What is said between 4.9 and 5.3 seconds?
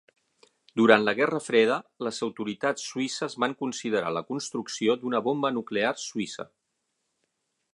d'una